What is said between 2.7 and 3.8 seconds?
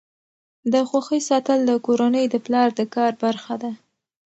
د کار برخه ده.